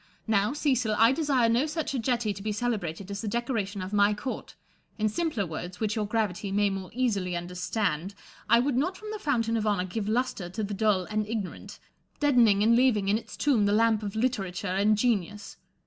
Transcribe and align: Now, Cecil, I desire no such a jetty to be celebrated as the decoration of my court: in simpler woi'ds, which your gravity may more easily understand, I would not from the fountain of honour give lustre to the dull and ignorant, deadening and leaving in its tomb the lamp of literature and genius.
Now, 0.25 0.51
Cecil, 0.51 0.95
I 0.97 1.11
desire 1.11 1.47
no 1.47 1.67
such 1.67 1.93
a 1.93 1.99
jetty 1.99 2.33
to 2.33 2.41
be 2.41 2.51
celebrated 2.51 3.11
as 3.11 3.21
the 3.21 3.27
decoration 3.27 3.83
of 3.83 3.93
my 3.93 4.15
court: 4.15 4.55
in 4.97 5.07
simpler 5.09 5.45
woi'ds, 5.45 5.79
which 5.79 5.95
your 5.95 6.07
gravity 6.07 6.51
may 6.51 6.71
more 6.71 6.89
easily 6.91 7.37
understand, 7.37 8.15
I 8.49 8.61
would 8.61 8.75
not 8.77 8.97
from 8.97 9.11
the 9.11 9.19
fountain 9.19 9.57
of 9.57 9.67
honour 9.67 9.85
give 9.85 10.09
lustre 10.09 10.49
to 10.49 10.63
the 10.63 10.73
dull 10.73 11.03
and 11.05 11.27
ignorant, 11.27 11.77
deadening 12.19 12.63
and 12.63 12.75
leaving 12.75 13.09
in 13.09 13.19
its 13.19 13.37
tomb 13.37 13.67
the 13.67 13.73
lamp 13.73 14.01
of 14.01 14.15
literature 14.15 14.65
and 14.69 14.97
genius. 14.97 15.57